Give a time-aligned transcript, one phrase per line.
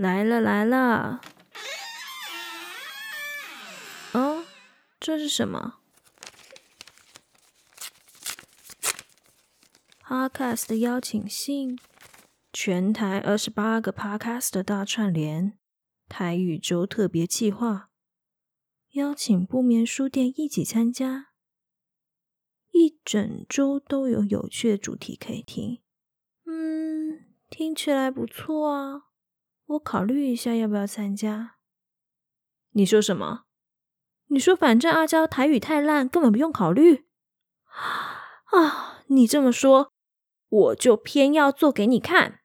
[0.00, 1.20] 来了来了。
[4.12, 4.46] 哦，
[4.98, 5.80] 这是什么
[10.02, 11.78] ？Podcast 的邀请信，
[12.50, 15.58] 全台二十八个 Podcast 的大串联，
[16.08, 17.90] 台语周特别计划，
[18.92, 21.32] 邀请不眠书店一起参加，
[22.70, 25.82] 一整周都有有趣的主题可以听。
[26.46, 29.09] 嗯，听起来不错啊，
[29.70, 31.56] 我考虑一下要不要参加。
[32.70, 33.44] 你说什么？
[34.26, 37.06] 你说反正阿娇台语太烂，根本不用考虑。
[38.46, 39.92] 啊，你这么说，
[40.48, 42.40] 我就偏要做给你看。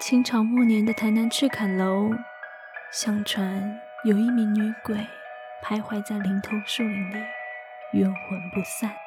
[0.00, 2.10] 清朝末年的台南赤坎楼，
[2.90, 4.96] 相传有一名女鬼
[5.62, 7.22] 徘徊在林头树林里，
[7.92, 9.03] 冤魂不散。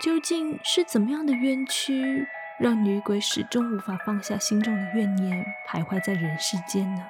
[0.00, 2.26] 究竟是怎么样的冤屈，
[2.58, 7.04] 让女鬼始终无法放下心中的怨念，徘徊在人世间呢？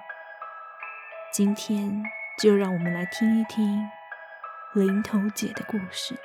[1.33, 2.03] 今天
[2.43, 3.89] 就让我们来听一听
[4.75, 6.17] 林头姐的故事。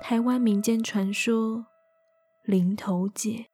[0.00, 1.66] 台湾民间传说，
[2.44, 3.46] 林头姐。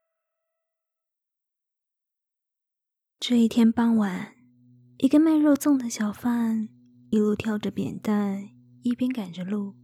[3.18, 4.34] 这一天傍晚，
[4.98, 6.68] 一个卖肉粽的小贩
[7.10, 8.50] 一路挑着扁担，
[8.82, 9.74] 一边赶着路，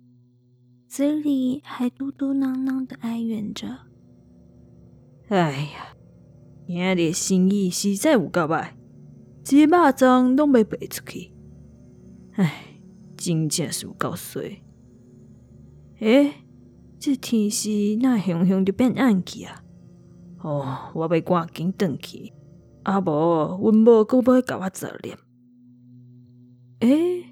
[0.88, 3.66] 嘴里还嘟嘟囔囔的哀怨着
[5.28, 5.96] ：“哎呀，
[6.66, 8.70] 今日生意实在有够歹，
[9.42, 11.32] 这肉粽都没卖出去，
[12.34, 12.80] 哎，
[13.16, 14.62] 真正是有够衰。
[15.98, 16.44] 哎，
[17.00, 17.68] 这天时
[18.00, 19.62] 那熊熊就变暗去啊？
[20.38, 22.32] 哦，我要赶紧回去。”
[22.84, 25.18] 啊无，阮某阁要甲我做念。
[26.78, 27.25] 诶，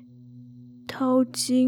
[0.97, 1.67] 头前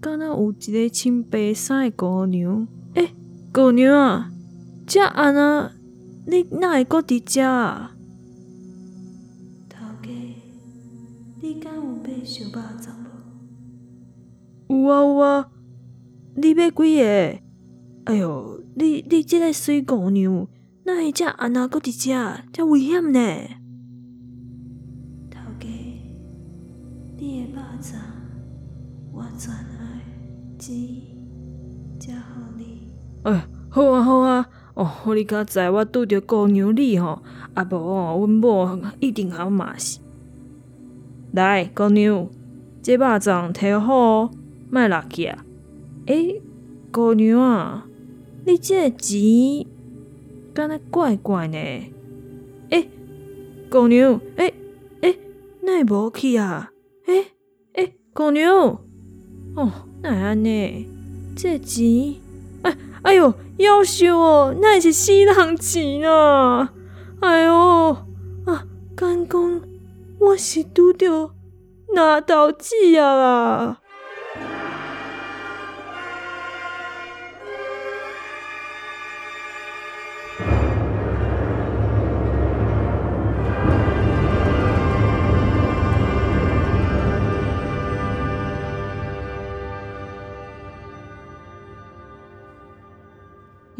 [0.00, 2.66] 敢若有一个穿白衫的姑娘。
[2.94, 3.10] 诶，
[3.52, 4.32] 姑娘啊，
[4.86, 5.72] 遮安啊，
[6.26, 7.94] 你哪会阁伫遮啊？
[9.68, 10.08] 头家，
[11.42, 12.88] 你敢有买烧肉粽
[14.68, 14.86] 无？
[14.86, 15.50] 有啊有啊，
[16.36, 17.38] 你买几个？
[18.04, 20.48] 哎哟，你你这个水姑娘。
[20.84, 23.20] 哪会遮安那搁伫遮，遮危险呢？
[29.22, 30.02] 我全爱，
[30.58, 30.74] 钱
[32.00, 32.90] 才互你。
[33.22, 37.22] 哎，好啊好啊，哦，你较知我拄着姑娘你吼，
[37.54, 40.00] 啊无哦，阮某一定好骂死。
[41.32, 42.28] 来，姑娘，
[42.82, 44.30] 这肉粽摕好哦，
[44.70, 45.44] 莫落去啊。
[46.06, 46.42] 诶，
[46.90, 47.86] 姑娘啊，
[48.44, 49.66] 你这个钱。
[50.52, 51.56] 敢若怪怪呢？
[52.70, 52.90] 诶，
[53.70, 54.52] 姑娘，诶
[55.00, 55.18] 诶，
[55.62, 56.72] 哪会无去啊？
[57.06, 57.26] 诶
[57.72, 58.78] 诶，姑娘，
[59.54, 59.70] 哦，
[60.00, 60.88] 那安尼？
[61.36, 62.20] 这集，
[62.62, 66.72] 哎哎哟，夭寿哦，那也是死人钱啊？
[67.20, 67.96] 哎哟，
[68.46, 68.64] 啊，
[68.96, 69.60] 敢讲
[70.18, 71.30] 我是拄着
[71.94, 73.80] 哪道子啊啦！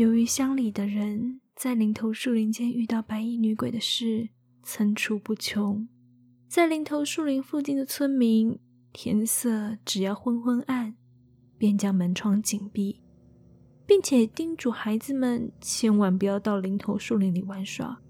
[0.02, 4.30] 由于乡里的人在林头树林间遇到白衣女鬼的事
[4.64, 5.86] 层出不穷，
[6.48, 8.58] 在林头树林附近的村民，
[8.92, 10.96] 天色只要昏昏暗，
[11.56, 13.00] 便将门窗紧闭，
[13.86, 18.02] 并且叮嘱孩子们千万不要到林头树林里玩耍。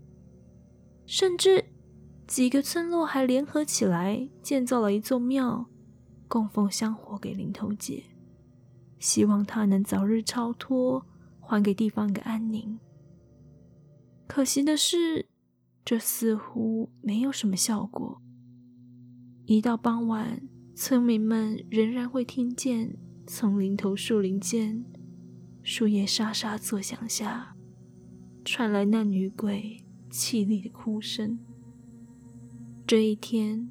[1.05, 1.63] 甚至
[2.27, 5.67] 几个村落还联合起来建造了一座庙，
[6.27, 8.05] 供奉香火给林头姐，
[8.99, 11.05] 希望她能早日超脱。
[11.43, 12.79] 还给地方一个安宁。
[14.27, 15.27] 可惜的是，
[15.85, 18.23] 这似乎没有什么效果。
[19.45, 20.41] 一到傍晚，
[20.75, 24.83] 村民们仍然会听见从林头树林间
[25.63, 27.55] 树叶沙沙作响下
[28.45, 31.39] 传来那女鬼凄厉的哭声。
[32.87, 33.69] 这一天，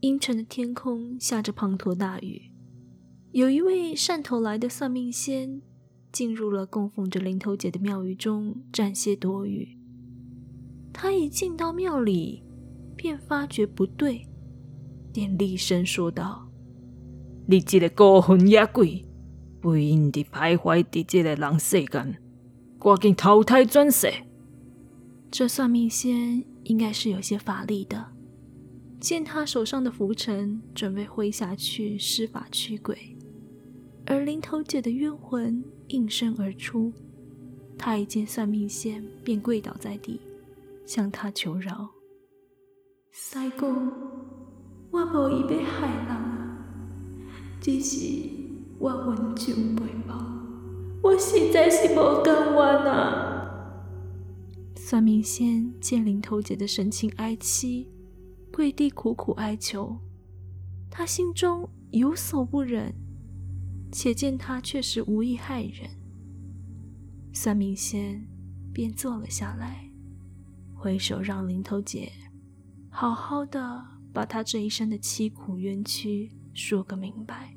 [0.00, 2.50] 阴沉的天空下着滂沱大雨。
[3.32, 5.62] 有一位汕头来的算命仙。
[6.16, 9.76] 进入了供奉着林头姐的庙宇中暂歇躲雨。
[10.90, 12.42] 他一进到庙里，
[12.96, 14.26] 便发觉不对，
[15.12, 16.48] 便厉声说道
[17.46, 19.04] ：“你这个孤魂野鬼，
[19.60, 22.16] 不应地徘徊在这个人世间，
[22.78, 24.10] 赶紧投胎转世。”
[25.30, 28.12] 这算命仙应该是有些法力的，
[28.98, 32.96] 见他手上的拂尘，准备挥下去施法驱鬼。
[34.06, 36.92] 而林头姐的冤魂应声而出，
[37.78, 40.20] 他一见算命仙便跪倒在地，
[40.84, 41.88] 向他求饶
[43.12, 43.92] ：“师公，
[44.90, 46.66] 我无意要害人啊，
[47.60, 48.28] 只是
[48.78, 50.24] 我冤亲未报，
[51.02, 53.32] 我实在是无甘愿啊。”
[54.76, 57.88] 算命仙见林头姐的神情哀戚，
[58.52, 59.96] 跪地苦苦哀求，
[60.90, 62.94] 他心中有所不忍。
[63.96, 65.88] 且见他确实无意害人，
[67.32, 68.28] 算命仙
[68.70, 69.90] 便坐了下来，
[70.74, 72.12] 挥手让林头姐
[72.90, 73.82] 好好的
[74.12, 77.56] 把他这一生的凄苦冤屈说个明白。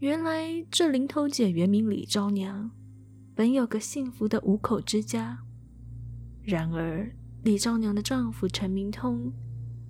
[0.00, 2.72] 原来这林头姐原名李昭娘，
[3.36, 5.38] 本有个幸福的五口之家。
[6.42, 7.14] 然而
[7.44, 9.32] 李昭娘的丈夫陈明通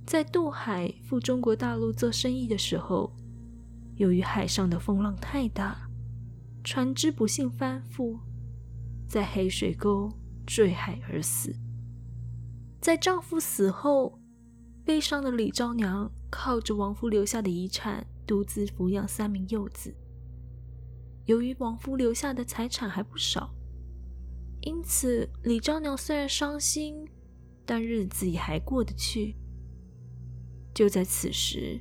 [0.04, 3.10] 在渡海赴中国大陆做生意的时候，
[3.96, 5.88] 由于海上的风浪太大，
[6.62, 8.18] 船只不幸翻覆，
[9.08, 10.12] 在黑水沟
[10.46, 11.54] 坠海而死。
[12.80, 14.18] 在丈夫死后，
[14.84, 19.94] 悲伤的李昭娘靠着亡夫留下的遗产，独自抚养三名幼子。
[21.26, 23.54] 由于亡夫留下的财产还不少，
[24.60, 27.08] 因此李昭娘虽然伤心，
[27.64, 29.36] 但日子也还过得去。
[30.74, 31.80] 就在此时，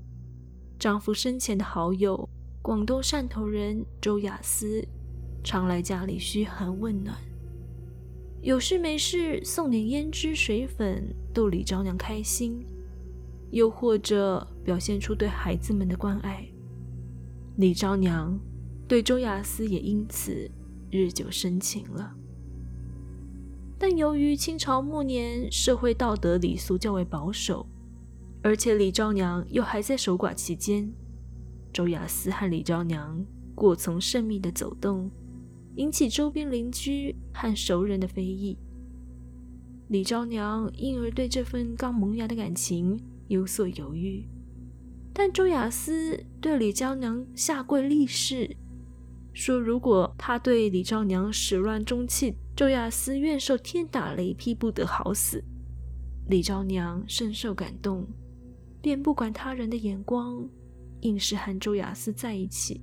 [0.83, 2.27] 丈夫生前的好友，
[2.61, 4.85] 广东汕头人周雅思，
[5.41, 7.15] 常来家里嘘寒问暖，
[8.41, 12.65] 有事没事送点胭脂水粉逗李昭娘开心，
[13.51, 16.45] 又或者表现出对孩子们的关爱。
[17.55, 18.37] 李昭娘
[18.85, 20.51] 对周雅思也因此
[20.91, 22.13] 日久生情了。
[23.79, 27.65] 但由于清朝末年社会道德礼俗较为保守。
[28.43, 30.91] 而且李昭娘又还在守寡期间，
[31.71, 33.25] 周雅思和李昭娘
[33.55, 35.09] 过从甚密的走动，
[35.75, 38.57] 引起周边邻居和熟人的非议。
[39.87, 42.99] 李昭娘因而对这份刚萌芽的感情
[43.29, 44.27] 有所犹豫，
[45.13, 48.57] 但周雅思对李昭娘下跪立誓，
[49.31, 55.43] 说如果他对李昭娘始乱终弃，周雅思愿受天打雷劈不得好死。
[56.27, 58.05] 李昭娘深受感动。
[58.83, 60.45] 便不管他人的眼光，
[61.03, 62.81] 硬是和周雅思在一起。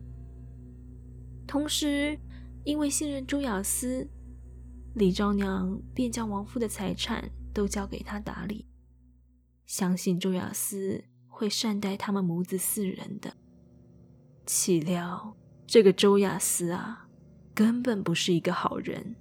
[1.47, 2.19] 同时，
[2.65, 4.09] 因为信任周雅思，
[4.95, 8.65] 李昭娘便将亡夫的财产都交给他打理，
[9.67, 13.35] 相信周雅思会善待他们母子四人的。
[14.47, 15.37] 岂料
[15.67, 17.11] 这个周雅思啊，
[17.55, 19.17] 根本不是一个好人。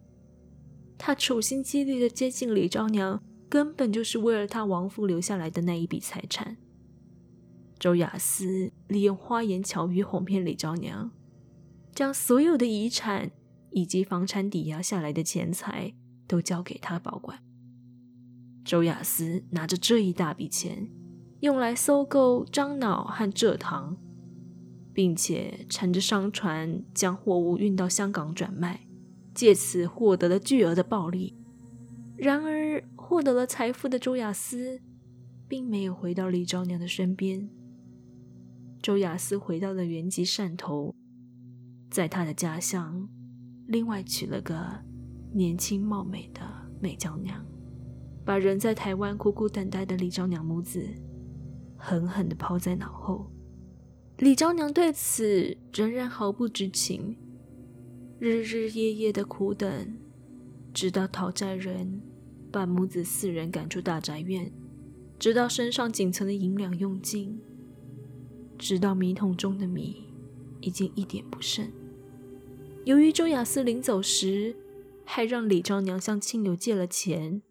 [0.97, 6.55] 他处心积虑的接近李昭娘，根本就是为了他亡夫留下来的那一笔财产。
[7.79, 11.11] 周雅思利用花言巧语哄骗李昭娘，
[11.95, 13.31] 将所有的遗产
[13.71, 15.93] 以及房产抵押下来的钱财
[16.27, 17.39] 都交给他保管。
[18.65, 20.89] 周雅思拿着这一大笔钱，
[21.39, 23.95] 用来收购樟脑和蔗糖，
[24.93, 28.87] 并且乘着商船将货物运到香港转卖，
[29.33, 31.37] 借此获得了巨额的暴利。
[32.17, 34.81] 然而，获得了财富的周雅思，
[35.47, 37.49] 并没有回到李昭娘的身边。
[38.81, 40.95] 周雅思回到了原籍汕头，
[41.91, 43.09] 在他的家乡，
[43.67, 44.83] 另外娶了个
[45.33, 46.41] 年轻貌美的
[46.81, 47.45] 美娇娘，
[48.23, 50.87] 把人在台湾苦苦等待的李昭娘母子
[51.75, 53.29] 狠狠地抛在脑后。
[54.17, 57.17] 李昭娘对此仍然毫不知情，
[58.17, 59.69] 日日夜夜的苦等，
[60.73, 62.01] 直到讨债人
[62.49, 64.51] 把母子四人赶出大宅院，
[65.19, 67.41] 直到身上仅存的银两用尽。
[68.59, 70.03] 直到米桶中的米
[70.61, 71.67] 已经一点不剩。
[72.85, 74.55] 由于周雅思临走时
[75.05, 77.41] 还让李昭娘向亲友借了钱，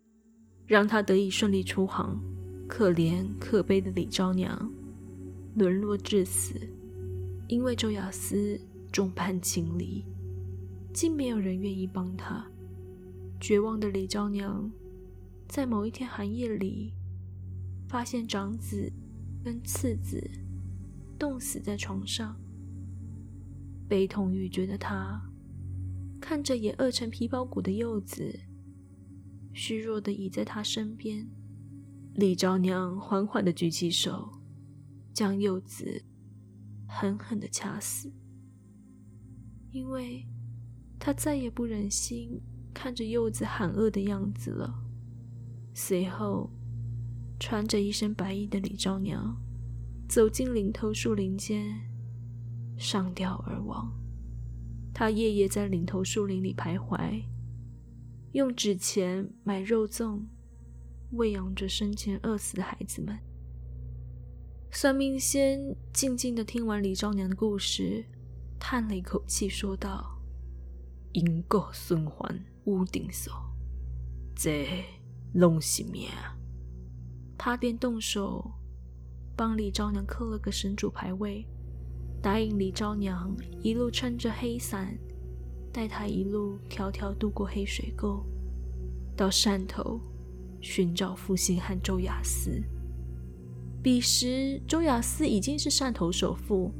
[0.66, 2.20] 让她得以顺利出航。
[2.68, 4.70] 可怜可悲的李昭娘
[5.54, 6.54] 沦落至此，
[7.48, 8.60] 因为周雅思
[8.92, 10.04] 众叛亲离，
[10.92, 12.46] 竟没有人愿意帮她。
[13.40, 14.70] 绝望的李昭娘
[15.48, 16.92] 在某一天寒夜里，
[17.88, 18.92] 发现长子
[19.42, 20.22] 跟次子。
[21.18, 22.40] 冻死在床上，
[23.88, 25.20] 悲痛欲绝的他
[26.20, 28.38] 看着也饿成皮包骨的柚子，
[29.52, 31.28] 虚弱的倚在他身边。
[32.14, 34.40] 李昭娘缓缓的举起手，
[35.12, 36.04] 将柚子
[36.86, 38.12] 狠狠的掐死，
[39.70, 40.26] 因为
[40.98, 42.40] 她再也不忍心
[42.72, 44.84] 看着柚子喊饿的样子了。
[45.74, 46.50] 随后，
[47.38, 49.36] 穿着一身白衣的李昭娘。
[50.08, 51.78] 走进林头树林间，
[52.78, 53.92] 上吊而亡。
[54.94, 57.22] 他夜夜在林头树林里徘徊，
[58.32, 60.22] 用纸钱买肉粽，
[61.12, 63.18] 喂养着生前饿死的孩子们。
[64.70, 68.06] 算命仙静静地听完李昭娘的故事，
[68.58, 70.18] 叹了一口气，说道
[71.12, 73.32] ：“因果循环屋顶锁，
[74.34, 74.84] 这
[75.34, 76.08] 拢是命。”
[77.36, 78.50] 他便动手
[79.38, 81.46] 帮李昭娘刻了个神主牌位，
[82.20, 84.98] 答应李昭娘一路撑着黑伞，
[85.72, 88.26] 带她一路迢迢渡过黑水沟，
[89.16, 90.00] 到汕头
[90.60, 92.60] 寻找负心汉周亚斯。
[93.80, 96.72] 彼时，周亚斯已经是汕头首富，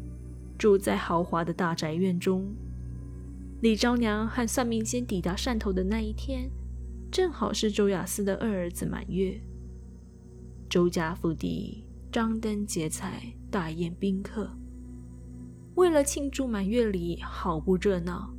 [0.58, 2.52] 住在豪华的大宅院中。
[3.60, 6.50] 李昭娘和算命仙抵达汕头的那一天，
[7.08, 9.40] 正好是周亚斯的二儿子满月。
[10.68, 14.50] 周家府邸张灯结彩，大宴宾客。
[15.74, 18.34] 为了庆祝满月礼，好不热闹。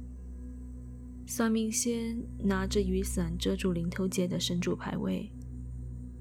[1.25, 5.31] 算命仙拿着雨伞遮住林头街的神主牌位。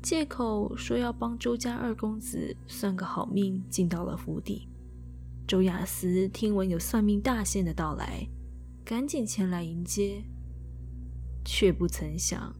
[0.03, 4.69] 借口说要帮周家二公子算个好命，进到了府邸。
[5.47, 8.29] 周亚斯听闻有算命大仙的到来，
[8.85, 10.23] 赶紧前来迎接，
[11.45, 12.55] 却不曾想，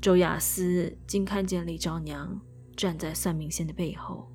[0.00, 2.40] 周亚斯竟看见李昭娘
[2.76, 4.30] 站在算命仙的背后，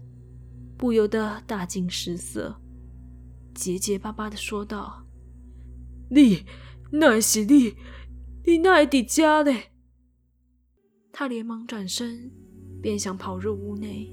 [0.77, 2.59] 不由得大惊失色，
[3.53, 5.05] 结结巴巴的说道
[6.09, 6.45] ：“你，
[6.91, 7.75] 那是你，
[8.45, 9.51] 你那会在家呢？”
[11.11, 12.31] 他连忙转身，
[12.81, 14.09] 便想跑入屋内，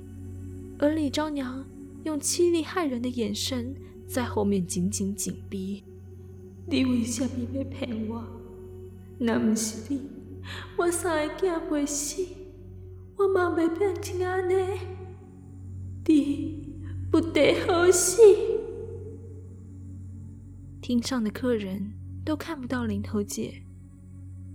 [0.78, 1.64] 而李昭娘
[2.04, 3.74] 用凄厉骇人的眼神
[4.08, 5.84] 在后面紧紧紧逼。
[6.66, 8.24] 你为什么要骗我？
[9.18, 10.02] 那不是你，
[10.76, 12.26] 我三个囝未死，
[13.16, 14.54] 我嘛未变成安尼。
[16.04, 16.80] 你
[17.10, 18.20] 不得好死！
[20.80, 21.92] 厅上的客人
[22.24, 23.62] 都看不到林头姐。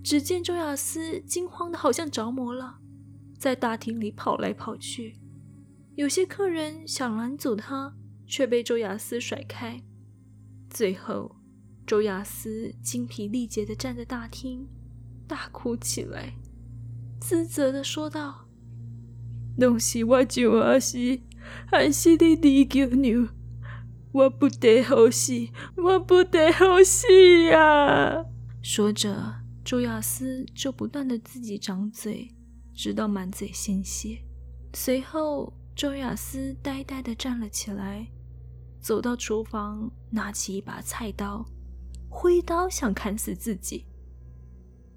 [0.04, 2.80] 只见周亚斯惊慌的好像着魔了，
[3.38, 5.18] 在大厅里跑来跑去。
[5.96, 7.94] 有些客人想拦阻他，
[8.26, 9.84] 却被周亚斯甩开。
[10.70, 11.36] 最后，
[11.86, 14.68] 周亚斯精疲力竭的站在大厅，
[15.28, 16.34] 大哭起来，
[17.20, 18.48] 自责的说道
[19.58, 21.20] ：“拢是我周亚斯，
[21.68, 23.30] 还是你李九娘，
[24.12, 25.34] 我不得好死，
[25.76, 27.08] 我不得好死
[27.46, 28.26] 呀！”
[28.62, 29.42] 说着。
[29.64, 32.34] 周亚斯就不断的自己掌嘴，
[32.74, 34.18] 直到满嘴鲜血。
[34.74, 38.08] 随后，周亚斯呆呆的站了起来，
[38.80, 41.46] 走到厨房，拿起一把菜刀，
[42.10, 43.86] 挥刀想砍死自己。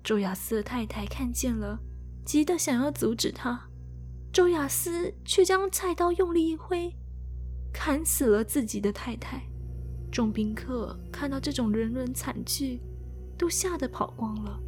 [0.03, 1.79] 周亚斯的太太看见了，
[2.25, 3.69] 急得想要阻止他，
[4.35, 6.93] 周亚斯却将菜刀用力一挥，
[7.73, 9.41] 砍死了自己的太太。
[10.11, 12.81] 众宾客看到这种人伦惨剧。
[13.37, 14.61] 都吓得跑光了，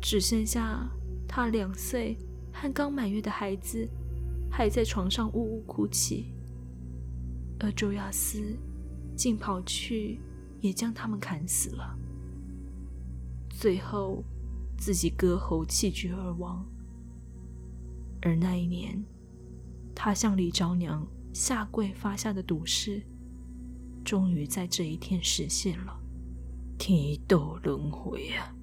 [0.00, 0.90] 只剩下
[1.28, 2.18] 他两岁
[2.52, 3.88] 和刚满月的孩子
[4.50, 6.34] 还在床上呜呜哭泣，
[7.60, 8.42] 而周亚斯
[9.16, 10.20] 竟跑去
[10.60, 11.96] 也将他们砍死了，
[13.48, 14.24] 最后
[14.76, 16.66] 自己割喉气绝而亡。
[18.22, 19.04] 而那一年，
[19.94, 23.02] 他向李昭娘下跪发下的赌誓，
[24.04, 25.98] 终于在这一天实现了。
[26.78, 28.54] 天道轮回啊，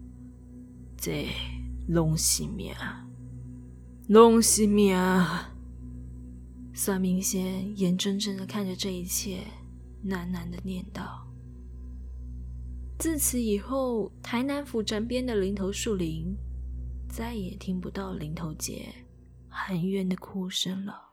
[0.98, 1.28] 这
[1.88, 2.74] 拢是命，
[4.08, 4.98] 拢是命。
[6.74, 9.42] 算命仙眼睁睁的看着这一切，
[10.06, 11.28] 喃喃的念道
[12.98, 16.38] ：“自此以后，台南府城边的林头树林，
[17.10, 18.94] 再也听不到林投姐
[19.66, 21.08] 含冤的哭声了。”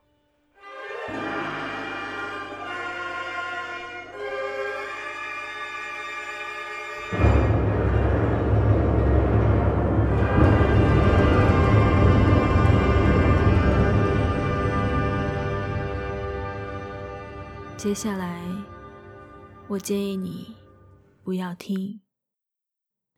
[17.77, 18.43] 接下来，
[19.69, 20.57] 我建议你
[21.23, 22.01] 不要听。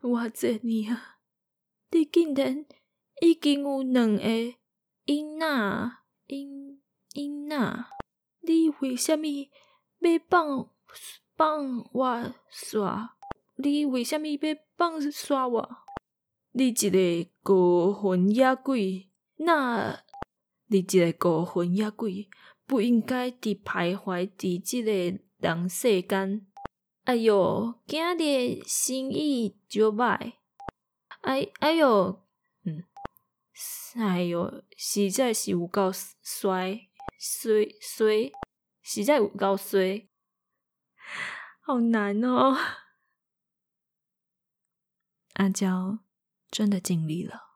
[0.01, 1.19] 我这你啊，
[1.91, 2.65] 你竟然
[3.21, 4.21] 已经有两个
[5.09, 5.47] 囡仔，
[6.27, 6.77] 囡
[7.15, 7.85] 囡，
[8.41, 10.69] 你为什么要放
[11.35, 13.17] 放我耍？
[13.55, 14.37] 你为什么要
[14.77, 15.77] 放耍我？
[16.51, 20.03] 你一个孤魂野鬼，那，
[20.67, 22.29] 你一个孤魂野鬼。
[22.67, 26.45] 不应该伫徘徊在这个人世间。
[27.05, 30.33] 哎哟，今日生意就歹。
[31.21, 32.27] 哎哎哟，
[33.99, 36.87] 哎哟，实在是有够衰
[37.17, 38.31] 衰衰，
[38.81, 40.07] 实在有够衰。
[41.59, 42.55] 好难哦。
[45.33, 45.99] 阿娇
[46.49, 47.48] 真的尽力了。